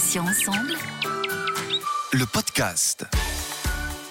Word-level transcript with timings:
Patients 0.00 0.22
ensemble. 0.22 0.72
Le 2.14 2.24
podcast. 2.24 3.04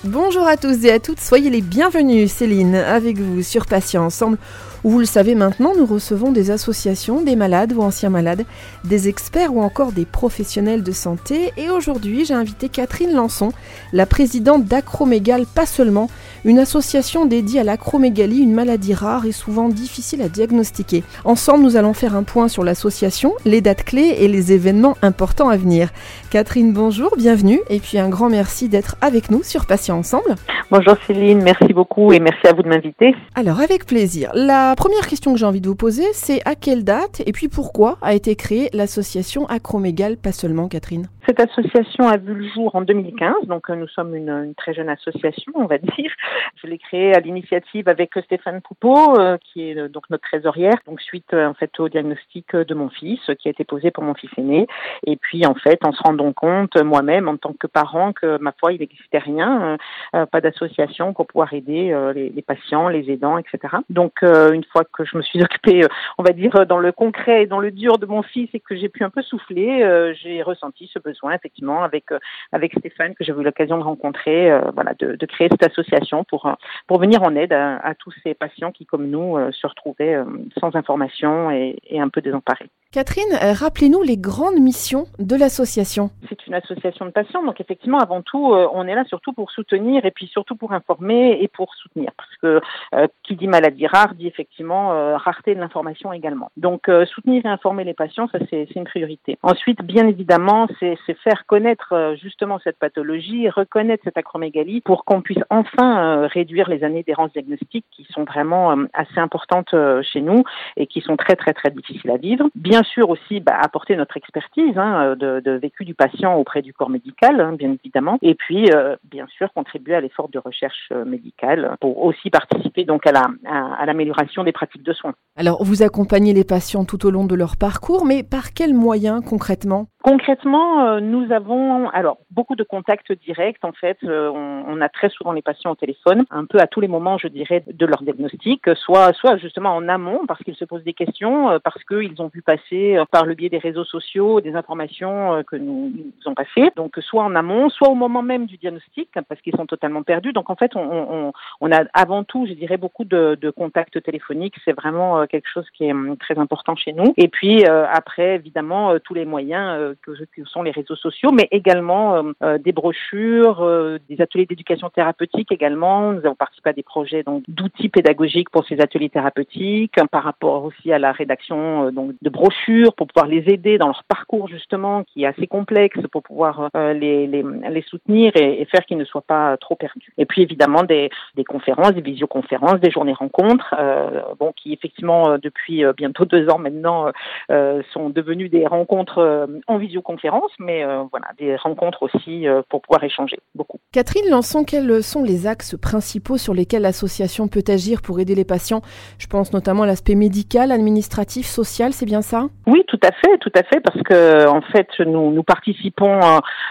Bonjour 0.03 0.45
à 0.45 0.55
tous 0.55 0.85
et 0.85 0.91
à 0.91 0.99
toutes, 0.99 1.19
soyez 1.19 1.49
les 1.49 1.61
bienvenus. 1.61 2.31
Céline, 2.31 2.75
avec 2.75 3.17
vous 3.17 3.41
sur 3.41 3.65
Patients 3.65 4.05
ensemble 4.05 4.37
où 4.83 4.89
vous 4.89 4.99
le 4.99 5.05
savez 5.05 5.35
maintenant, 5.35 5.73
nous 5.77 5.85
recevons 5.85 6.31
des 6.31 6.51
associations, 6.51 7.21
des 7.21 7.35
malades 7.35 7.73
ou 7.73 7.81
anciens 7.81 8.09
malades, 8.09 8.45
des 8.85 9.07
experts 9.07 9.53
ou 9.53 9.61
encore 9.61 9.91
des 9.91 10.05
professionnels 10.05 10.83
de 10.83 10.91
santé. 10.91 11.51
Et 11.57 11.69
aujourd'hui, 11.69 12.25
j'ai 12.25 12.33
invité 12.33 12.69
Catherine 12.69 13.13
Lançon, 13.13 13.51
la 13.93 14.05
présidente 14.05 14.65
d'Acromégale 14.65 15.45
Pas 15.45 15.65
Seulement, 15.65 16.09
une 16.45 16.59
association 16.59 17.25
dédiée 17.25 17.61
à 17.61 17.63
l'acromégalie, 17.63 18.39
une 18.39 18.53
maladie 18.53 18.93
rare 18.93 19.25
et 19.25 19.31
souvent 19.31 19.69
difficile 19.69 20.21
à 20.21 20.29
diagnostiquer. 20.29 21.03
Ensemble, 21.25 21.63
nous 21.63 21.75
allons 21.75 21.93
faire 21.93 22.15
un 22.15 22.23
point 22.23 22.47
sur 22.47 22.63
l'association, 22.63 23.33
les 23.45 23.61
dates 23.61 23.83
clés 23.83 24.15
et 24.19 24.27
les 24.27 24.53
événements 24.53 24.95
importants 25.01 25.49
à 25.49 25.57
venir. 25.57 25.89
Catherine, 26.31 26.73
bonjour, 26.73 27.13
bienvenue 27.17 27.59
et 27.69 27.79
puis 27.79 27.97
un 27.97 28.09
grand 28.09 28.29
merci 28.29 28.69
d'être 28.69 28.95
avec 29.01 29.31
nous 29.31 29.43
sur 29.43 29.65
Patients 29.65 29.97
Ensemble. 29.97 30.35
Bonjour 30.71 30.95
Céline, 31.07 31.41
merci 31.41 31.73
beaucoup 31.73 32.13
et 32.13 32.19
merci 32.19 32.47
à 32.47 32.53
vous 32.53 32.61
de 32.61 32.69
m'inviter. 32.69 33.15
Alors 33.35 33.59
avec 33.59 33.85
plaisir. 33.85 34.31
La 34.33 34.68
première 34.75 35.07
question 35.07 35.33
que 35.33 35.39
j'ai 35.39 35.45
envie 35.45 35.61
de 35.61 35.67
vous 35.67 35.75
poser, 35.75 36.05
c'est 36.13 36.41
à 36.45 36.55
quelle 36.55 36.83
date 36.83 37.21
et 37.25 37.31
puis 37.31 37.47
pourquoi 37.47 37.97
a 38.01 38.13
été 38.13 38.35
créée 38.35 38.69
l'association 38.73 39.47
Acromégale 39.47 40.17
Pas 40.17 40.31
Seulement, 40.31 40.67
Catherine? 40.67 41.09
Cette 41.29 41.41
association 41.41 42.07
a 42.07 42.17
vu 42.17 42.33
le 42.33 42.47
jour 42.47 42.73
en 42.73 42.81
2015, 42.81 43.45
donc 43.45 43.69
euh, 43.69 43.75
nous 43.75 43.87
sommes 43.87 44.15
une, 44.15 44.55
très 44.55 44.73
jeune 44.73 44.89
association, 44.89 45.51
on 45.53 45.67
va 45.67 45.77
dire. 45.77 46.11
Je 46.55 46.65
l'ai 46.65 46.79
créée 46.79 47.13
à 47.13 47.19
l'initiative 47.19 47.87
avec 47.87 48.13
Stéphane 48.25 48.61
Poupeau, 48.61 49.19
euh, 49.19 49.37
qui 49.37 49.69
est 49.69 49.77
euh, 49.77 49.89
donc 49.89 50.09
notre 50.09 50.23
trésorière, 50.23 50.77
donc 50.87 50.99
suite 50.99 51.31
en 51.35 51.53
fait 51.53 51.79
au 51.79 51.87
diagnostic 51.87 52.55
de 52.55 52.73
mon 52.73 52.89
fils 52.89 53.19
qui 53.37 53.47
a 53.47 53.51
été 53.51 53.63
posé 53.63 53.91
pour 53.91 54.03
mon 54.03 54.15
fils 54.15 54.31
aîné. 54.37 54.65
Et 55.05 55.17
puis 55.17 55.45
en 55.45 55.53
fait, 55.53 55.85
en 55.85 55.91
se 55.91 56.01
rendant 56.01 56.33
compte 56.33 56.75
moi-même 56.81 57.27
en 57.27 57.37
tant 57.37 57.53
que 57.53 57.67
parent 57.67 58.11
que 58.11 58.39
ma 58.39 58.51
foi, 58.59 58.73
il 58.73 58.79
n'existait 58.79 59.19
rien, 59.19 59.77
pas 60.11 60.41
d'association 60.41 61.13
pour 61.13 61.27
pouvoir 61.27 61.53
aider 61.53 61.95
les, 62.15 62.41
patients, 62.41 62.87
les 62.87 63.11
aidants, 63.11 63.37
etc. 63.37 63.75
Donc 63.89 64.23
une 64.23 64.63
fois 64.63 64.83
que 64.83 65.05
je 65.05 65.15
me 65.15 65.21
suis 65.21 65.43
occupée, 65.43 65.85
on 66.17 66.23
va 66.23 66.31
dire 66.31 66.65
dans 66.65 66.79
le 66.79 66.91
concret 66.91 67.43
et 67.43 67.45
dans 67.45 67.59
le 67.59 67.69
dur 67.69 67.99
de 67.99 68.07
mon 68.07 68.23
fils 68.23 68.49
et 68.55 68.59
que 68.59 68.75
j'ai 68.75 68.89
pu 68.89 69.03
un 69.03 69.11
peu 69.11 69.21
souffler, 69.21 70.13
j'ai 70.23 70.41
ressenti 70.41 70.89
ce 70.91 70.97
besoin 70.97 71.18
effectivement 71.27 71.83
avec 71.83 72.05
avec 72.51 72.73
Stéphane 72.77 73.15
que 73.15 73.23
j'ai 73.23 73.31
eu 73.31 73.43
l'occasion 73.43 73.77
de 73.77 73.83
rencontrer, 73.83 74.51
voilà, 74.73 74.93
de, 74.99 75.15
de, 75.15 75.25
créer 75.25 75.49
cette 75.49 75.63
association 75.63 76.23
pour 76.23 76.49
pour 76.87 76.99
venir 76.99 77.23
en 77.23 77.35
aide 77.35 77.53
à, 77.53 77.77
à 77.77 77.95
tous 77.95 78.13
ces 78.23 78.33
patients 78.33 78.71
qui, 78.71 78.85
comme 78.85 79.09
nous, 79.09 79.37
se 79.51 79.67
retrouvaient 79.67 80.17
sans 80.59 80.75
information 80.75 81.51
et, 81.51 81.77
et 81.87 81.99
un 81.99 82.09
peu 82.09 82.21
désemparés. 82.21 82.69
Catherine, 82.91 83.33
rappelez-nous 83.33 84.01
les 84.01 84.17
grandes 84.17 84.59
missions 84.59 85.05
de 85.19 85.35
l'association. 85.35 86.09
C'est 86.27 86.38
une 86.49 86.55
association 86.55 87.05
de 87.05 87.11
patients, 87.11 87.43
donc 87.43 87.61
effectivement, 87.61 87.99
avant 87.99 88.21
tout, 88.21 88.53
on 88.73 88.87
est 88.87 88.95
là 88.95 89.03
surtout 89.05 89.33
pour 89.33 89.51
soutenir 89.51 90.05
et 90.05 90.11
puis 90.11 90.27
surtout 90.27 90.55
pour 90.55 90.73
informer 90.73 91.37
et 91.41 91.47
pour 91.47 91.73
soutenir, 91.75 92.11
parce 92.17 92.35
que 92.41 92.61
euh, 92.93 93.07
qui 93.23 93.35
dit 93.35 93.47
maladie 93.47 93.87
rare 93.87 94.15
dit 94.15 94.27
effectivement 94.27 94.93
euh, 94.93 95.17
rareté 95.17 95.55
de 95.55 95.59
l'information 95.59 96.13
également. 96.13 96.51
Donc 96.57 96.89
euh, 96.89 97.05
soutenir 97.05 97.45
et 97.45 97.49
informer 97.49 97.83
les 97.83 97.93
patients, 97.93 98.27
ça 98.31 98.39
c'est 98.49 98.67
une 98.75 98.85
priorité. 98.85 99.37
Ensuite, 99.43 99.81
bien 99.81 100.07
évidemment, 100.07 100.67
c'est 100.79 100.97
faire 101.23 101.45
connaître 101.45 102.15
justement 102.21 102.59
cette 102.63 102.77
pathologie, 102.77 103.49
reconnaître 103.49 104.03
cette 104.03 104.17
acromégalie 104.17 104.81
pour 104.81 105.05
qu'on 105.05 105.21
puisse 105.21 105.43
enfin 105.49 106.27
réduire 106.27 106.69
les 106.69 106.83
années 106.83 107.03
d'errance 107.03 107.31
diagnostique 107.31 107.85
qui 107.91 108.05
sont 108.11 108.23
vraiment 108.23 108.75
assez 108.93 109.19
importantes 109.19 109.75
chez 110.01 110.21
nous 110.21 110.43
et 110.77 110.87
qui 110.87 111.01
sont 111.01 111.17
très 111.17 111.35
très 111.35 111.53
très 111.53 111.69
difficiles 111.69 112.11
à 112.11 112.17
vivre. 112.17 112.49
Bien 112.55 112.83
sûr 112.83 113.09
aussi 113.09 113.39
bah, 113.39 113.57
apporter 113.61 113.95
notre 113.95 114.17
expertise 114.17 114.77
hein, 114.77 115.15
de, 115.15 115.39
de, 115.39 115.51
vécu 115.51 115.85
du 115.85 115.93
patient 115.93 116.38
auprès 116.39 116.61
du 116.61 116.73
corps 116.73 116.89
médical, 116.89 117.39
hein, 117.39 117.53
bien 117.53 117.71
évidemment, 117.71 118.17
et 118.21 118.35
puis 118.35 118.69
bien 119.03 119.27
sûr 119.37 119.51
contribuer 119.53 119.95
à 119.95 120.01
l'effort 120.01 120.29
de 120.29 120.39
recherche 120.39 120.91
médicale 121.05 121.75
pour 121.79 122.03
aussi 122.03 122.29
participer 122.29 122.85
donc 122.85 123.05
à 123.05 123.13
à, 123.45 123.85
l'amélioration 123.85 124.43
des 124.43 124.51
pratiques 124.51 124.83
de 124.83 124.93
soins. 124.93 125.13
Alors, 125.35 125.63
vous 125.63 125.83
accompagnez 125.83 126.33
les 126.33 126.43
patients 126.43 126.85
tout 126.85 127.05
au 127.05 127.11
long 127.11 127.25
de 127.25 127.35
leur 127.35 127.57
parcours, 127.57 128.05
mais 128.05 128.23
par 128.23 128.53
quels 128.53 128.73
moyens 128.73 129.21
concrètement? 129.25 129.87
Concrètement, 130.01 130.85
euh, 130.85 130.99
nous 131.01 131.33
avons 131.33 131.89
alors 131.89 132.19
beaucoup 132.31 132.55
de 132.55 132.63
contacts 132.63 133.11
directs. 133.11 133.57
En 133.63 133.73
fait, 133.73 133.97
euh, 134.05 134.29
on, 134.33 134.63
on, 134.65 134.79
a 134.79 134.87
très 134.87 135.09
souvent 135.09 135.33
les 135.33 135.41
patients 135.41 135.71
au 135.71 135.75
téléphone, 135.75 136.23
un 136.31 136.45
peu 136.45 136.57
à 136.59 136.67
tous 136.67 136.79
les 136.79 136.87
moments, 136.87 137.17
je 137.17 137.27
dirais, 137.27 137.65
de 137.67 137.85
leur 137.85 138.01
diagnostic, 138.01 138.63
soit 138.75 139.11
soit 139.11 139.35
justement 139.35 139.75
en 139.75 139.89
amont 139.89 140.21
parce 140.25 140.41
qu'ils 140.41 140.55
se 140.55 140.63
posent 140.63 140.85
des 140.85 140.93
questions, 140.93 141.49
euh, 141.49 141.59
parce 141.61 141.83
qu'ils 141.83 142.21
ont 142.21 142.31
vu 142.33 142.41
passer 142.41 142.97
par 143.11 143.25
le 143.25 143.35
biais 143.35 143.49
des 143.49 143.57
réseaux 143.57 143.83
sociaux 143.83 144.39
des 144.39 144.55
informations 144.55 145.43
que 145.43 145.57
nous, 145.57 145.91
nous 145.93 146.31
ont 146.31 146.33
passées. 146.33 146.71
Donc, 146.77 146.95
soit 147.01 147.23
en 147.23 147.35
amont, 147.35 147.67
soit 147.69 147.89
au 147.89 147.95
moment 147.95 148.21
même 148.21 148.45
du 148.45 148.55
diagnostic, 148.55 149.09
parce 149.27 149.41
qu'ils 149.41 149.55
sont 149.57 149.65
totalement 149.65 150.03
perdus. 150.03 150.31
Donc, 150.31 150.49
en 150.49 150.55
fait, 150.55 150.77
on, 150.77 150.79
on, 150.79 151.33
on 151.59 151.71
a 151.73 151.83
avant 151.93 152.23
tout, 152.23 152.45
je 152.47 152.53
dirais, 152.53 152.77
beaucoup 152.77 153.03
de, 153.03 153.37
de 153.39 153.49
contacts 153.49 154.01
téléphoniques. 154.01 154.55
C'est 154.63 154.71
vraiment 154.71 155.27
quelque 155.27 155.49
chose 155.53 155.69
qui 155.71 155.87
est 155.87 155.91
hum, 155.91 156.15
très 156.15 156.39
important 156.39 156.77
chez 156.77 156.93
nous. 156.93 157.13
Et 157.17 157.27
puis 157.27 157.65
après, 157.65 158.35
évidemment, 158.35 158.97
tous 158.99 159.13
les 159.13 159.25
moyens 159.25 159.88
que, 160.01 160.11
sont 160.45 160.63
les 160.63 160.71
réseaux 160.71 160.95
sociaux, 160.95 161.31
mais 161.31 161.47
également 161.51 162.15
euh, 162.15 162.23
euh, 162.43 162.57
des 162.57 162.71
brochures, 162.71 163.61
euh, 163.61 163.99
des 164.09 164.21
ateliers 164.21 164.45
d'éducation 164.45 164.89
thérapeutique 164.89 165.51
également. 165.51 166.13
Nous 166.13 166.25
avons 166.25 166.35
participé 166.35 166.69
à 166.69 166.73
des 166.73 166.83
projets 166.83 167.23
donc 167.23 167.43
d'outils 167.47 167.89
pédagogiques 167.89 168.49
pour 168.49 168.65
ces 168.65 168.79
ateliers 168.81 169.09
thérapeutiques, 169.09 169.97
hein, 169.97 170.07
par 170.07 170.23
rapport 170.23 170.63
aussi 170.63 170.91
à 170.91 170.99
la 170.99 171.11
rédaction 171.11 171.91
donc 171.91 172.13
de 172.21 172.29
brochures 172.29 172.93
pour 172.95 173.07
pouvoir 173.07 173.27
les 173.27 173.43
aider 173.51 173.77
dans 173.77 173.87
leur 173.87 174.03
parcours 174.05 174.47
justement 174.47 175.03
qui 175.03 175.23
est 175.23 175.27
assez 175.27 175.47
complexe 175.47 175.99
pour 176.11 176.23
pouvoir 176.23 176.69
les, 176.75 177.27
les, 177.27 177.43
les, 177.43 177.81
soutenir 177.81 178.31
et, 178.35 178.61
et 178.61 178.65
faire 178.65 178.85
qu'ils 178.85 178.97
ne 178.97 179.05
soient 179.05 179.21
pas 179.21 179.57
trop 179.57 179.75
perdus. 179.75 180.13
Et 180.17 180.25
puis 180.25 180.41
évidemment 180.41 180.83
des, 180.83 181.09
des 181.35 181.43
conférences, 181.43 181.93
des 181.93 182.01
visioconférences, 182.01 182.79
des 182.79 182.91
journées 182.91 183.13
rencontres, 183.13 183.75
euh, 183.77 184.21
bon 184.39 184.53
qui 184.55 184.73
effectivement 184.73 185.37
depuis 185.37 185.83
bientôt 185.97 186.25
deux 186.25 186.49
ans 186.49 186.59
maintenant 186.59 187.11
euh, 187.51 187.81
sont 187.93 188.09
devenues 188.09 188.49
des 188.49 188.65
rencontres 188.65 189.47
en 189.67 189.77
visioconférence, 189.79 190.51
mais 190.59 190.83
euh, 190.83 191.03
voilà, 191.09 191.27
des 191.37 191.55
rencontres 191.55 192.03
aussi 192.03 192.47
euh, 192.47 192.61
pour 192.69 192.81
pouvoir 192.81 193.03
échanger 193.03 193.39
beaucoup. 193.55 193.79
Catherine 193.91 194.29
Lançon, 194.29 194.63
quels 194.63 195.01
sont 195.01 195.23
les 195.23 195.47
axes 195.47 195.75
principaux 195.75 196.37
sur 196.37 196.53
lesquels 196.53 196.83
l'association 196.83 197.47
peut 197.47 197.63
agir 197.67 198.01
pour 198.01 198.19
aider 198.19 198.35
les 198.35 198.45
patients? 198.45 198.81
Je 199.17 199.27
pense 199.27 199.53
notamment 199.53 199.83
à 199.83 199.87
l'aspect 199.87 200.15
médical, 200.15 200.71
administratif, 200.71 201.45
social, 201.45 201.93
c'est 201.93 202.05
bien 202.05 202.21
ça? 202.21 202.47
Oui, 202.67 202.83
tout 202.87 202.99
à 203.03 203.11
fait, 203.11 203.37
tout 203.39 203.51
à 203.55 203.63
fait, 203.63 203.79
parce 203.79 204.01
que 204.03 204.47
en 204.47 204.61
fait, 204.61 204.89
nous, 204.99 205.31
nous 205.31 205.43
participons, 205.43 206.19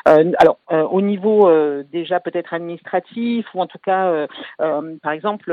euh, 0.08 0.32
alors 0.38 0.58
au 0.90 1.00
niveau 1.00 1.50
déjà 1.90 2.20
peut-être 2.20 2.52
administratif 2.54 3.46
ou 3.54 3.60
en 3.60 3.66
tout 3.66 3.78
cas, 3.84 4.26
par 4.58 5.12
exemple, 5.12 5.52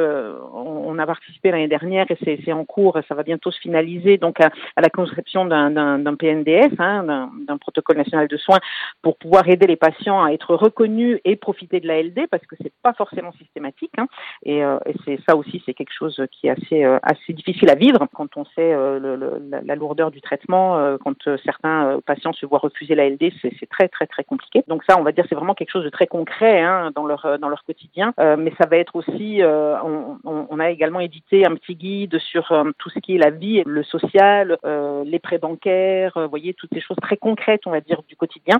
on, 0.53 0.83
on, 0.88 0.99
a 0.99 1.05
participé 1.05 1.51
l'année 1.51 1.67
dernière 1.67 2.05
et 2.09 2.17
c'est 2.44 2.51
en 2.51 2.65
cours, 2.65 2.99
ça 3.07 3.15
va 3.15 3.23
bientôt 3.23 3.51
se 3.51 3.59
finaliser, 3.59 4.17
donc 4.17 4.39
à, 4.41 4.49
à 4.75 4.81
la 4.81 4.89
conception 4.89 5.45
d'un 5.45 6.15
PNDS, 6.15 6.75
hein, 6.79 7.29
d'un 7.45 7.57
protocole 7.57 7.97
national 7.97 8.28
de 8.28 8.38
soins 8.38 8.59
pour 9.01 9.17
pouvoir 9.17 9.47
aider 9.47 9.67
les 9.67 9.75
patients 9.75 10.23
à 10.23 10.31
être 10.31 10.56
reconnus 10.56 11.19
et 11.25 11.35
profiter 11.35 11.79
de 11.79 11.88
l'ALD 11.88 12.28
parce 12.29 12.45
que 12.45 12.56
c'est 12.61 12.73
pas 12.83 12.94
forcément 12.94 13.31
systématique. 13.33 13.91
Hein. 13.97 14.07
Et, 14.44 14.63
euh, 14.63 14.78
et 14.85 14.94
c'est 15.06 15.19
ça 15.28 15.35
aussi, 15.35 15.61
c'est 15.66 15.73
quelque 15.73 15.94
chose 15.94 16.22
qui 16.31 16.47
est 16.47 16.51
assez 16.51 16.83
euh, 16.83 17.00
assez 17.03 17.33
difficile 17.33 17.69
à 17.69 17.75
vivre 17.75 18.07
quand 18.13 18.38
on 18.38 18.45
sait 18.45 18.73
euh, 18.73 19.39
la, 19.50 19.61
la, 19.61 19.75
lourdeur 19.75 20.11
du 20.11 20.22
traitement, 20.22 20.97
quand 21.03 21.17
certains 21.44 22.00
patients 22.06 22.33
se 22.33 22.45
voient 22.45 22.59
refuser 22.59 22.95
l'ALD, 22.95 23.31
c'est 23.41 23.69
très 23.69 23.88
très 23.88 24.07
très 24.07 24.23
compliqué. 24.23 24.63
Donc 24.67 24.83
ça, 24.88 24.97
on 25.00 25.03
va 25.03 25.12
dire, 25.12 25.25
c'est 25.29 25.35
vraiment 25.35 25.53
quelque 25.53 25.72
chose 25.72 25.83
de 25.83 25.89
très 25.89 26.07
concret 26.07 26.62
hein, 26.62 26.91
dans 26.95 27.06
leur 27.06 27.38
dans 27.39 27.50
leur 27.50 27.63
quotidien. 27.63 28.13
mais 28.17 28.53
ça 28.59 28.67
va 28.67 28.77
être 28.77 28.95
aussi, 28.95 29.41
on, 29.44 30.17
on, 30.23 30.59
a 30.59 30.69
également 30.69 31.00
édité 31.00 31.45
un 31.45 31.56
petit 31.56 31.75
guide 31.75 32.17
sur 32.19 32.53
tout 32.77 32.89
ce 32.89 33.00
qui 33.00 33.16
est 33.16 33.19
la 33.19 33.29
vie, 33.29 33.63
le 33.66 33.83
social, 33.83 34.57
les 35.06 35.19
prêts 35.19 35.38
bancaires, 35.39 36.13
vous 36.16 36.29
voyez 36.29 36.53
toutes 36.53 36.73
ces 36.73 36.81
choses 36.81 36.97
très 37.01 37.18
concrètes, 37.18 37.34
on 37.65 37.71
va 37.71 37.81
dire, 37.81 38.01
du 38.07 38.15
quotidien 38.15 38.59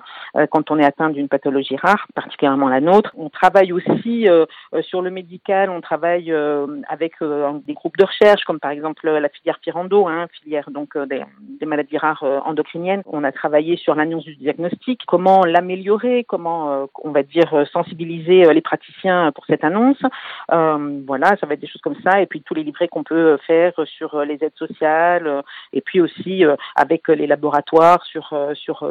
quand 0.52 0.72
on 0.72 0.80
est 0.80 0.86
atteint 0.86 1.10
d'une 1.10 1.28
pathologie 1.28 1.76
rare, 1.76 2.08
particulièrement 2.14 2.70
la 2.70 2.82
nôtre. 2.82 3.12
On 3.18 3.30
travaille 3.30 3.72
aussi 3.72 4.28
euh, 4.28 4.46
sur 4.82 5.02
le 5.02 5.10
médical, 5.10 5.70
on 5.70 5.82
travaille 5.82 6.32
euh, 6.32 6.82
avec 6.88 7.14
euh, 7.22 7.52
des 7.66 7.74
groupes 7.74 7.98
de 7.98 8.06
recherche, 8.06 8.44
comme 8.44 8.60
par 8.60 8.72
exemple 8.72 9.10
la 9.10 9.30
filière 9.30 9.60
Pirando, 9.60 10.08
hein, 10.08 10.28
filière 10.42 10.70
donc 10.72 10.98
des, 10.98 11.24
des, 11.60 11.66
maladies 11.66 11.98
rares 11.98 12.24
endocriniennes. 12.46 13.02
On 13.06 13.24
a 13.24 13.32
travaillé 13.32 13.78
sur 13.78 13.96
l'annonce 13.96 14.24
du 14.24 14.36
diagnostic, 14.36 15.02
comment 15.08 15.44
l'améliorer, 15.46 16.26
comment 16.28 16.88
on 17.04 17.12
va 17.12 17.24
dire 17.24 17.66
sensibiliser 17.72 18.54
les 18.54 18.62
praticiens 18.62 19.32
pour 19.34 19.46
cette 19.46 19.64
annonce. 19.64 20.02
voilà, 20.50 21.36
ça 21.40 21.48
va 21.48 21.54
être 21.54 21.60
des 21.60 21.68
choses 21.68 21.82
comme 21.82 22.00
ça, 22.04 22.22
et 22.22 22.26
puis 22.26 22.42
tous 22.42 22.54
les 22.54 22.64
livrets 22.64 22.88
qu'on 22.88 23.04
peut 23.04 23.38
faire 23.48 23.74
sur 23.86 24.24
les 24.24 24.44
aides 24.44 24.56
sociales, 24.56 25.44
et 25.74 25.82
puis 25.82 26.02
aussi 26.02 26.44
avec 26.76 27.08
les 27.08 27.28
laboratoires 27.28 28.04
sur 28.06 28.34
sur, 28.66 28.84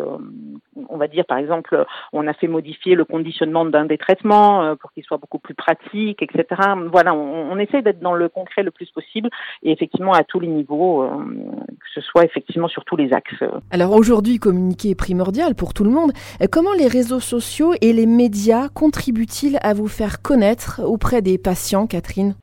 on 0.89 0.97
va 0.97 1.09
dire 1.09 1.25
par 1.27 1.39
exemple, 1.39 1.85
on 2.13 2.27
a 2.27 2.33
fait 2.33 2.49
modifier 2.49 2.95
le 2.95 3.05
conditionnement 3.05 3.65
d'un 3.65 3.85
des 3.85 3.99
traitements 3.99 4.77
pour 4.77 4.93
qu'il 4.93 5.05
soit 5.05 5.19
beaucoup 5.19 5.39
plus 5.39 5.55
pratique, 5.55 6.23
etc. 6.23 6.45
Voilà, 6.91 7.15
on, 7.15 7.51
on 7.53 7.59
essaie 7.59 7.83
d'être 7.83 8.01
dans 8.01 8.15
le 8.15 8.29
concret 8.29 8.63
le 8.63 8.71
plus 8.71 8.91
possible 8.91 9.29
et 9.63 9.73
effectivement 9.73 10.13
à 10.13 10.25
tous 10.25 10.41
les 10.41 10.49
niveaux, 10.49 11.07
que 11.07 11.87
ce 11.95 12.01
soit 12.01 12.25
effectivement 12.25 12.69
sur 12.69 12.85
tous 12.85 12.97
les 12.97 13.13
axes. 13.13 13.45
Alors 13.71 13.93
aujourd'hui, 13.93 14.39
communiquer 14.39 14.91
est 14.91 14.95
primordial 14.95 15.55
pour 15.55 15.75
tout 15.75 15.85
le 15.85 15.91
monde. 15.91 16.13
Comment 16.51 16.73
les 16.73 16.89
réseaux 16.89 17.21
sociaux 17.21 17.75
et 17.81 17.93
les 17.93 18.07
médias 18.07 18.69
contribuent-ils 18.69 19.59
à 19.63 19.75
vous 19.75 19.89
faire 19.89 20.23
connaître 20.23 20.81
auprès 20.85 21.23
des 21.23 21.39
patients, 21.39 21.87
Catherine? 21.87 22.35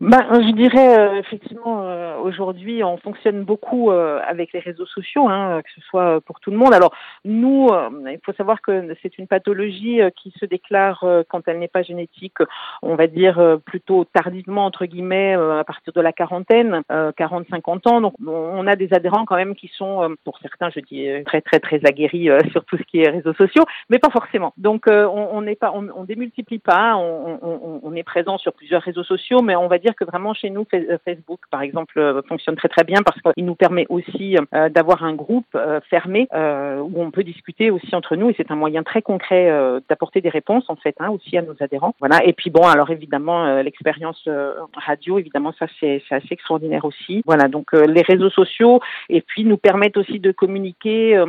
Ben, 0.00 0.24
je 0.32 0.52
dirais 0.52 0.98
euh, 0.98 1.20
effectivement 1.20 1.82
euh, 1.82 1.99
aujourd'hui 2.22 2.82
on 2.84 2.96
fonctionne 2.96 3.44
beaucoup 3.44 3.90
euh, 3.90 4.20
avec 4.26 4.52
les 4.52 4.60
réseaux 4.60 4.86
sociaux, 4.86 5.28
hein, 5.28 5.60
que 5.62 5.70
ce 5.74 5.80
soit 5.86 6.20
pour 6.20 6.40
tout 6.40 6.50
le 6.50 6.56
monde. 6.56 6.74
Alors 6.74 6.94
nous, 7.24 7.68
il 8.06 8.18
faut 8.24 8.32
savoir 8.32 8.60
que 8.62 8.94
c'est 9.02 9.18
une 9.18 9.26
pathologie 9.26 10.00
qui 10.16 10.32
se 10.38 10.44
déclare 10.44 11.04
quand 11.28 11.46
elle 11.46 11.58
n'est 11.58 11.68
pas 11.68 11.82
génétique, 11.82 12.38
on 12.82 12.94
va 12.94 13.06
dire 13.06 13.58
plutôt 13.64 14.04
tardivement 14.04 14.64
entre 14.64 14.86
guillemets 14.86 15.34
à 15.34 15.64
partir 15.64 15.92
de 15.92 16.00
la 16.00 16.12
quarantaine, 16.12 16.82
40-50 16.90 17.88
ans. 17.88 18.00
Donc 18.00 18.14
on 18.26 18.66
a 18.66 18.76
des 18.76 18.92
adhérents 18.92 19.24
quand 19.24 19.36
même 19.36 19.54
qui 19.54 19.68
sont, 19.68 20.14
pour 20.24 20.38
certains, 20.40 20.70
je 20.70 20.80
dis 20.80 21.08
très 21.24 21.40
très 21.40 21.60
très 21.60 21.80
aguerris 21.84 22.28
sur 22.52 22.64
tout 22.64 22.76
ce 22.76 22.82
qui 22.84 23.00
est 23.00 23.10
réseaux 23.10 23.34
sociaux, 23.34 23.64
mais 23.88 23.98
pas 23.98 24.10
forcément. 24.10 24.52
Donc 24.56 24.86
on 24.88 25.42
n'est 25.42 25.56
pas, 25.56 25.72
on, 25.72 26.04
démultiplie 26.04 26.58
pas, 26.58 26.96
on, 26.96 27.38
on, 27.42 27.80
on 27.82 27.94
est 27.94 28.02
présent 28.02 28.38
sur 28.38 28.52
plusieurs 28.52 28.82
réseaux 28.82 29.04
sociaux, 29.04 29.42
mais 29.42 29.56
on 29.56 29.68
va 29.68 29.78
dire 29.78 29.94
que 29.94 30.04
vraiment 30.04 30.34
chez 30.34 30.50
nous, 30.50 30.66
euh, 30.74 30.98
Facebook, 31.04 31.40
par 31.50 31.62
exemple, 31.62 31.98
euh, 31.98 32.09
fonctionne 32.28 32.56
très 32.56 32.68
très 32.68 32.84
bien 32.84 33.02
parce 33.02 33.18
qu'il 33.20 33.44
nous 33.44 33.54
permet 33.54 33.86
aussi 33.88 34.36
euh, 34.54 34.68
d'avoir 34.68 35.04
un 35.04 35.14
groupe 35.14 35.56
fermé 35.88 36.28
où 36.32 37.02
on 37.02 37.10
peut 37.10 37.24
discuter 37.24 37.70
aussi 37.70 37.94
entre 37.94 38.16
nous 38.16 38.30
et 38.30 38.34
c'est 38.36 38.50
un 38.50 38.56
moyen 38.56 38.82
très 38.82 39.02
concret 39.02 39.50
d'apporter 39.88 40.20
des 40.20 40.28
réponses 40.28 40.64
en 40.68 40.76
fait 40.76 40.94
hein, 41.00 41.10
aussi 41.10 41.36
à 41.36 41.42
nos 41.42 41.54
adhérents. 41.60 41.94
Voilà. 42.00 42.24
Et 42.24 42.32
puis 42.32 42.50
bon, 42.50 42.62
alors 42.62 42.90
évidemment 42.90 43.60
l'expérience 43.62 44.28
radio, 44.74 45.18
évidemment 45.18 45.52
ça 45.58 45.66
c'est 45.78 46.02
assez 46.10 46.32
extraordinaire 46.32 46.84
aussi. 46.84 47.22
Voilà. 47.26 47.48
Donc 47.48 47.72
les 47.72 48.02
réseaux 48.02 48.30
sociaux 48.30 48.80
et 49.08 49.20
puis 49.20 49.44
nous 49.44 49.56
permettent 49.56 49.96
aussi 49.96 50.18
de 50.18 50.32
communiquer 50.32 51.22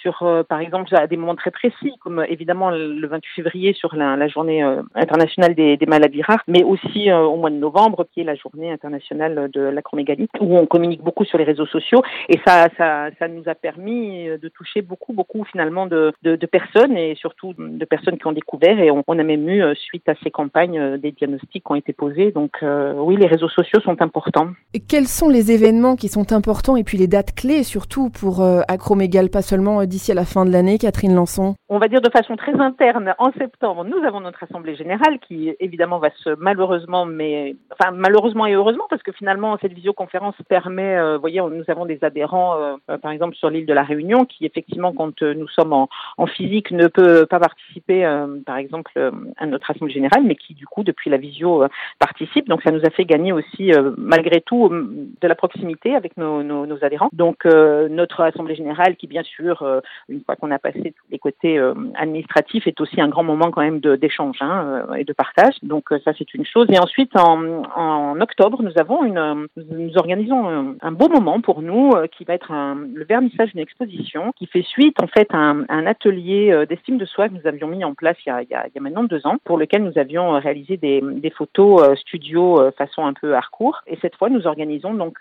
sur, 0.00 0.44
par 0.48 0.60
exemple, 0.60 0.94
à 0.94 1.06
des 1.06 1.16
moments 1.16 1.36
très 1.36 1.50
précis, 1.50 1.92
comme 2.00 2.24
évidemment 2.28 2.70
le 2.70 3.06
28 3.06 3.30
février 3.34 3.72
sur 3.72 3.94
la, 3.94 4.28
journée 4.28 4.62
internationale 4.94 5.54
des, 5.54 5.76
des 5.76 5.86
maladies 5.86 6.22
rares, 6.22 6.42
mais 6.48 6.64
aussi 6.64 7.10
au 7.12 7.36
mois 7.36 7.50
de 7.50 7.56
novembre 7.56 8.06
qui 8.12 8.20
est 8.20 8.24
la 8.24 8.34
journée 8.34 8.70
internationale 8.70 9.50
de 9.52 9.60
l'acromégalie, 9.60 10.03
où 10.40 10.56
on 10.56 10.66
communique 10.66 11.02
beaucoup 11.02 11.24
sur 11.24 11.38
les 11.38 11.44
réseaux 11.44 11.66
sociaux. 11.66 12.02
Et 12.28 12.38
ça, 12.46 12.68
ça, 12.76 13.10
ça 13.18 13.28
nous 13.28 13.42
a 13.46 13.54
permis 13.54 14.26
de 14.26 14.48
toucher 14.48 14.82
beaucoup, 14.82 15.12
beaucoup 15.12 15.44
finalement 15.44 15.86
de, 15.86 16.12
de, 16.22 16.36
de 16.36 16.46
personnes 16.46 16.96
et 16.96 17.14
surtout 17.16 17.54
de 17.56 17.84
personnes 17.84 18.18
qui 18.18 18.26
ont 18.26 18.32
découvert. 18.32 18.78
Et 18.78 18.90
on, 18.90 19.02
on, 19.06 19.18
a 19.18 19.22
même 19.22 19.48
eu, 19.48 19.62
euh, 19.62 19.74
suite 19.74 20.08
à 20.08 20.14
ces 20.22 20.30
campagnes, 20.30 20.78
euh, 20.78 20.98
des 20.98 21.12
diagnostics 21.12 21.64
qui 21.64 21.72
ont 21.72 21.74
été 21.74 21.92
posés. 21.92 22.30
Donc 22.30 22.52
euh, 22.62 22.94
oui, 22.94 23.16
les 23.16 23.26
réseaux 23.26 23.48
sociaux 23.48 23.80
sont 23.80 24.00
importants. 24.02 24.48
Et 24.72 24.80
quels 24.80 25.06
sont 25.06 25.28
les 25.28 25.52
événements 25.52 25.96
qui 25.96 26.08
sont 26.08 26.32
importants 26.32 26.76
et 26.76 26.84
puis 26.84 26.98
les 26.98 27.06
dates 27.06 27.34
clés 27.34 27.62
surtout 27.62 28.10
pour 28.10 28.42
euh, 28.42 28.60
Acromégal, 28.68 29.30
pas 29.30 29.42
seulement 29.42 29.84
d'ici 29.84 30.12
à 30.12 30.14
la 30.14 30.24
fin 30.24 30.44
de 30.44 30.50
l'année, 30.50 30.78
Catherine 30.78 31.14
Lançon? 31.14 31.54
On 31.68 31.78
va 31.78 31.88
dire 31.88 32.00
de 32.00 32.10
façon 32.10 32.36
très 32.36 32.54
interne, 32.54 33.14
en 33.18 33.32
septembre, 33.32 33.84
nous 33.84 34.04
avons 34.04 34.20
notre 34.20 34.42
assemblée 34.42 34.76
générale 34.76 35.18
qui 35.26 35.52
évidemment 35.60 35.98
va 35.98 36.10
se 36.22 36.30
malheureusement, 36.38 37.04
mais 37.06 37.56
enfin 37.72 37.90
malheureusement 37.92 38.46
et 38.46 38.54
heureusement, 38.54 38.84
parce 38.88 39.02
que 39.02 39.12
finalement 39.12 39.56
cette 39.60 39.72
visioconférence 39.94 40.34
permet, 40.48 40.96
euh, 40.96 41.14
vous 41.14 41.20
voyez, 41.20 41.40
nous 41.40 41.64
avons 41.68 41.86
des 41.86 42.02
adhérents, 42.02 42.56
euh, 42.56 42.76
euh, 42.90 42.98
par 42.98 43.12
exemple 43.12 43.36
sur 43.36 43.50
l'île 43.50 43.66
de 43.66 43.72
la 43.72 43.82
Réunion, 43.82 44.24
qui 44.24 44.44
effectivement, 44.44 44.92
quand 44.92 45.22
nous 45.22 45.48
sommes 45.48 45.72
en, 45.72 45.88
physique, 46.26 46.70
ne 46.70 46.88
peut 46.88 47.26
pas 47.26 47.38
participer, 47.38 48.02
par 48.46 48.56
exemple, 48.56 49.12
à 49.36 49.46
notre 49.46 49.70
assemblée 49.70 49.92
générale, 49.92 50.24
mais 50.24 50.34
qui 50.34 50.54
du 50.54 50.66
coup 50.66 50.82
depuis 50.82 51.10
la 51.10 51.18
visio 51.18 51.64
participe. 51.98 52.48
Donc 52.48 52.62
ça 52.62 52.70
nous 52.70 52.84
a 52.84 52.90
fait 52.90 53.04
gagner 53.04 53.32
aussi, 53.32 53.72
malgré 53.98 54.40
tout, 54.40 54.68
de 54.70 55.28
la 55.28 55.34
proximité 55.34 55.94
avec 55.94 56.16
nos, 56.16 56.82
adhérents. 56.82 57.10
Donc 57.12 57.44
notre 57.44 58.22
assemblée 58.22 58.54
générale, 58.54 58.96
qui 58.96 59.06
bien 59.06 59.22
sûr, 59.22 59.64
une 60.08 60.22
fois 60.22 60.36
qu'on 60.36 60.50
a 60.50 60.58
passé 60.58 60.94
tous 60.96 61.10
les 61.10 61.18
côtés 61.18 61.60
administratifs, 61.94 62.66
est 62.66 62.80
aussi 62.80 63.00
un 63.00 63.08
grand 63.08 63.22
moment 63.22 63.50
quand 63.50 63.62
même 63.62 63.80
d'échange 63.80 64.38
hein, 64.40 64.86
et 64.96 65.04
de 65.04 65.12
partage. 65.12 65.54
Donc 65.62 65.90
ça 66.04 66.12
c'est 66.16 66.32
une 66.34 66.46
chose. 66.46 66.66
Et 66.70 66.78
ensuite 66.78 67.14
en, 67.16 67.62
en 67.76 68.20
octobre, 68.20 68.62
nous 68.62 68.76
avons 68.78 69.04
une, 69.04 69.46
nous 69.84 69.98
organisons 69.98 70.76
un, 70.80 70.92
beau 70.92 71.08
moment 71.08 71.40
pour 71.40 71.62
nous 71.62 71.92
euh, 71.92 72.06
qui 72.06 72.24
va 72.24 72.34
être 72.34 72.52
le 72.52 73.04
vernissage 73.04 73.50
d'une 73.52 73.60
exposition 73.60 74.32
qui 74.36 74.46
fait 74.46 74.62
suite 74.62 74.96
en 75.02 75.06
fait 75.06 75.28
à 75.32 75.38
un, 75.38 75.86
atelier 75.86 76.50
euh, 76.50 76.66
d'estime 76.66 76.98
de 76.98 77.04
soi 77.04 77.28
que 77.28 77.34
nous 77.34 77.46
avions 77.46 77.68
mis 77.68 77.84
en 77.84 77.94
place 77.94 78.16
il 78.26 78.32
y, 78.50 78.54
a, 78.54 78.66
maintenant 78.80 79.04
deux 79.04 79.26
ans, 79.26 79.36
pour 79.44 79.58
lequel 79.58 79.82
nous 79.82 79.98
avions 79.98 80.32
réalisé 80.40 80.76
des, 80.76 81.02
photos 81.36 81.82
euh, 81.82 81.94
studio 81.96 82.70
façon 82.78 83.04
un 83.04 83.12
peu 83.12 83.34
hardcore. 83.34 83.82
Et 83.86 83.98
cette 84.00 84.14
fois, 84.16 84.30
nous 84.30 84.46
organisons 84.46 84.94
donc 84.94 85.18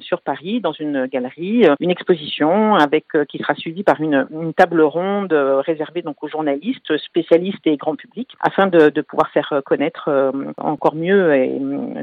sur 0.00 0.20
Paris, 0.22 0.60
dans 0.60 0.72
une 0.72 1.06
galerie, 1.06 1.66
une 1.80 1.90
exposition 1.90 2.74
avec 2.76 3.04
qui 3.28 3.38
sera 3.38 3.54
suivie 3.54 3.82
par 3.82 4.00
une, 4.00 4.26
table 4.56 4.80
ronde 4.80 5.32
réservée 5.32 6.02
donc 6.02 6.22
aux 6.22 6.28
journalistes, 6.28 6.96
spécialistes 6.98 7.66
et 7.66 7.76
grand 7.76 7.94
public, 7.94 8.28
afin 8.40 8.66
de, 8.66 9.00
pouvoir 9.02 9.30
faire 9.30 9.60
connaître 9.64 10.32
encore 10.56 10.94
mieux 10.94 11.34
et 11.34 11.60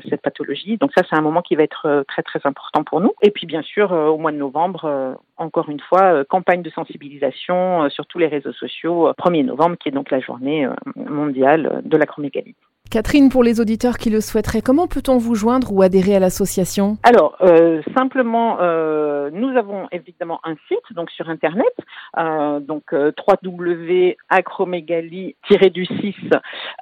cette 0.09 0.21
pathologie. 0.21 0.77
Donc 0.77 0.91
ça, 0.95 1.03
c'est 1.09 1.15
un 1.15 1.21
moment 1.21 1.41
qui 1.41 1.55
va 1.55 1.63
être 1.63 1.85
euh, 1.85 1.96
très 2.03 2.23
très 2.23 2.39
important 2.43 2.83
pour 2.83 3.01
nous. 3.01 3.13
Et 3.21 3.31
puis 3.31 3.45
bien 3.45 3.61
sûr, 3.61 3.93
euh, 3.93 4.07
au 4.07 4.17
mois 4.17 4.31
de 4.31 4.37
novembre, 4.37 4.85
euh, 4.85 5.13
encore 5.37 5.69
une 5.69 5.79
fois, 5.79 6.25
campagne 6.25 6.61
de 6.61 6.69
sensibilisation 6.69 7.89
sur 7.89 8.05
tous 8.07 8.17
les 8.17 8.27
réseaux 8.27 8.53
sociaux, 8.53 9.11
1er 9.17 9.45
novembre, 9.45 9.77
qui 9.77 9.89
est 9.89 9.91
donc 9.91 10.09
la 10.09 10.19
journée 10.19 10.67
mondiale 10.95 11.81
de 11.85 11.97
l'acromégalie. 11.97 12.55
Catherine, 12.89 13.29
pour 13.29 13.43
les 13.43 13.59
auditeurs 13.59 13.97
qui 13.97 14.09
le 14.09 14.21
souhaiteraient, 14.21 14.61
comment 14.61 14.87
peut-on 14.87 15.17
vous 15.17 15.35
joindre 15.35 15.73
ou 15.73 15.81
adhérer 15.81 16.15
à 16.15 16.19
l'association? 16.19 16.95
Alors, 17.03 17.35
euh, 17.41 17.81
simplement, 17.95 18.59
euh, 18.61 19.29
nous 19.31 19.57
avons 19.57 19.89
évidemment 19.91 20.39
un 20.45 20.55
site, 20.69 20.79
donc 20.91 21.11
sur 21.11 21.27
Internet, 21.29 21.75
euh, 22.17 22.61
donc 22.61 22.93
euh, 22.93 23.11
www.acromégalie-du-6 23.43 26.15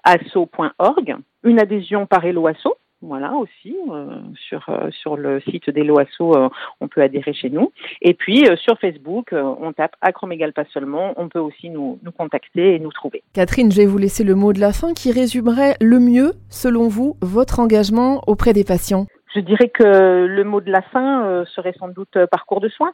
asso.org, 0.03 1.15
une 1.43 1.59
adhésion 1.59 2.05
par 2.05 2.23
Hello 2.23 2.45
Asso, 2.47 2.75
voilà 3.05 3.33
aussi 3.33 3.75
euh, 3.91 4.19
sur 4.35 4.67
euh, 4.69 4.89
sur 4.91 5.15
le 5.17 5.39
site 5.41 5.69
d'Eloasso, 5.69 6.35
euh, 6.35 6.49
on 6.81 6.87
peut 6.87 7.01
adhérer 7.01 7.33
chez 7.33 7.49
nous. 7.49 7.71
Et 8.01 8.13
puis 8.13 8.47
sur 8.57 8.77
Facebook, 8.79 9.33
on 9.33 9.73
tape 9.73 9.95
Acromégal 10.01 10.53
pas 10.53 10.65
seulement, 10.73 11.13
on 11.17 11.29
peut 11.29 11.39
aussi 11.39 11.69
nous, 11.69 11.99
nous 12.03 12.11
contacter 12.11 12.75
et 12.75 12.79
nous 12.79 12.91
trouver. 12.91 13.23
Catherine, 13.33 13.71
je 13.71 13.77
vais 13.77 13.85
vous 13.85 13.97
laisser 13.97 14.23
le 14.23 14.35
mot 14.35 14.53
de 14.53 14.59
la 14.59 14.73
fin 14.73 14.93
qui 14.93 15.11
résumerait 15.11 15.75
le 15.81 15.99
mieux, 15.99 16.33
selon 16.49 16.87
vous, 16.87 17.15
votre 17.21 17.59
engagement 17.59 18.21
auprès 18.27 18.53
des 18.53 18.63
patients. 18.63 19.05
Je 19.33 19.41
dirais 19.41 19.69
que 19.69 20.25
le 20.25 20.43
mot 20.43 20.61
de 20.61 20.71
la 20.71 20.81
fin 20.81 21.43
serait 21.45 21.73
sans 21.77 21.89
doute 21.89 22.17
parcours 22.31 22.61
de 22.61 22.69
soins. 22.69 22.93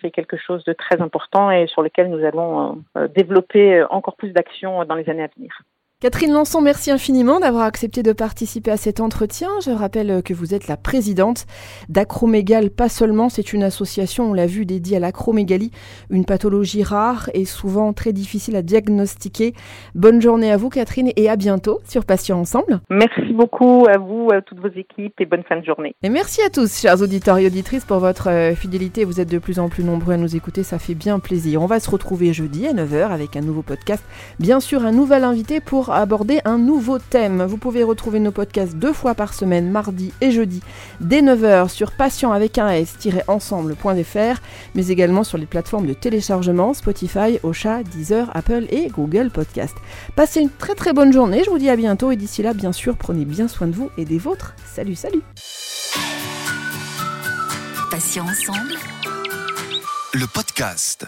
C'est 0.00 0.10
quelque 0.10 0.36
chose 0.36 0.64
de 0.64 0.72
très 0.72 1.00
important 1.00 1.50
et 1.50 1.66
sur 1.66 1.82
lequel 1.82 2.10
nous 2.10 2.24
allons 2.24 2.82
développer 3.14 3.82
encore 3.90 4.16
plus 4.16 4.32
d'actions 4.32 4.84
dans 4.84 4.94
les 4.94 5.08
années 5.08 5.24
à 5.24 5.30
venir. 5.34 5.62
Catherine 6.02 6.32
Lançon, 6.32 6.60
merci 6.60 6.90
infiniment 6.90 7.38
d'avoir 7.38 7.62
accepté 7.62 8.02
de 8.02 8.12
participer 8.12 8.72
à 8.72 8.76
cet 8.76 8.98
entretien. 8.98 9.46
Je 9.64 9.70
rappelle 9.70 10.20
que 10.24 10.34
vous 10.34 10.52
êtes 10.52 10.66
la 10.66 10.76
présidente 10.76 11.46
d'Acromégal, 11.88 12.70
pas 12.70 12.88
seulement, 12.88 13.28
c'est 13.28 13.52
une 13.52 13.62
association, 13.62 14.32
on 14.32 14.34
l'a 14.34 14.46
vu, 14.46 14.66
dédiée 14.66 14.96
à 14.96 14.98
l'acromégalie, 14.98 15.70
une 16.10 16.24
pathologie 16.24 16.82
rare 16.82 17.30
et 17.34 17.44
souvent 17.44 17.92
très 17.92 18.12
difficile 18.12 18.56
à 18.56 18.62
diagnostiquer. 18.62 19.54
Bonne 19.94 20.20
journée 20.20 20.50
à 20.50 20.56
vous 20.56 20.70
Catherine 20.70 21.12
et 21.14 21.30
à 21.30 21.36
bientôt 21.36 21.78
sur 21.84 22.04
Patients 22.04 22.40
Ensemble. 22.40 22.80
Merci 22.90 23.32
beaucoup 23.32 23.86
à 23.88 23.96
vous, 23.96 24.28
à 24.32 24.42
toutes 24.42 24.58
vos 24.58 24.76
équipes 24.76 25.20
et 25.20 25.24
bonne 25.24 25.44
fin 25.48 25.60
de 25.60 25.64
journée. 25.64 25.94
Et 26.02 26.08
merci 26.08 26.42
à 26.42 26.50
tous, 26.50 26.80
chers 26.80 27.00
auditeurs 27.00 27.38
et 27.38 27.46
auditrices, 27.46 27.84
pour 27.84 28.00
votre 28.00 28.28
euh, 28.28 28.56
fidélité. 28.56 29.04
Vous 29.04 29.20
êtes 29.20 29.30
de 29.30 29.38
plus 29.38 29.60
en 29.60 29.68
plus 29.68 29.84
nombreux 29.84 30.14
à 30.14 30.16
nous 30.16 30.34
écouter, 30.34 30.64
ça 30.64 30.80
fait 30.80 30.96
bien 30.96 31.20
plaisir. 31.20 31.62
On 31.62 31.66
va 31.66 31.78
se 31.78 31.88
retrouver 31.88 32.32
jeudi 32.32 32.66
à 32.66 32.72
9h 32.72 33.10
avec 33.10 33.36
un 33.36 33.40
nouveau 33.40 33.62
podcast. 33.62 34.04
Bien 34.40 34.58
sûr, 34.58 34.84
un 34.84 34.90
nouvel 34.90 35.22
invité 35.22 35.60
pour 35.60 35.91
aborder 35.92 36.40
un 36.44 36.58
nouveau 36.58 36.98
thème. 36.98 37.42
Vous 37.42 37.56
pouvez 37.56 37.82
retrouver 37.82 38.20
nos 38.20 38.32
podcasts 38.32 38.76
deux 38.76 38.92
fois 38.92 39.14
par 39.14 39.34
semaine, 39.34 39.70
mardi 39.70 40.12
et 40.20 40.30
jeudi, 40.30 40.60
dès 41.00 41.22
9h 41.22 41.68
sur 41.68 41.92
patient 41.92 42.32
avec 42.32 42.58
un 42.58 42.70
s-ensemble.fr, 42.70 44.40
mais 44.74 44.88
également 44.88 45.24
sur 45.24 45.38
les 45.38 45.46
plateformes 45.46 45.86
de 45.86 45.92
téléchargement 45.92 46.74
Spotify, 46.74 47.38
Ocha, 47.42 47.82
Deezer, 47.82 48.30
Apple 48.34 48.66
et 48.70 48.88
Google 48.88 49.30
Podcast. 49.30 49.74
Passez 50.16 50.40
une 50.40 50.50
très 50.50 50.74
très 50.74 50.92
bonne 50.92 51.12
journée, 51.12 51.42
je 51.44 51.50
vous 51.50 51.58
dis 51.58 51.70
à 51.70 51.76
bientôt 51.76 52.10
et 52.10 52.16
d'ici 52.16 52.42
là, 52.42 52.54
bien 52.54 52.72
sûr, 52.72 52.96
prenez 52.96 53.24
bien 53.24 53.48
soin 53.48 53.66
de 53.66 53.74
vous 53.74 53.90
et 53.98 54.04
des 54.04 54.18
vôtres. 54.18 54.54
Salut, 54.64 54.94
salut 54.94 55.22
Patient 57.90 58.24
ensemble. 58.24 58.74
Le 60.14 60.26
podcast. 60.26 61.06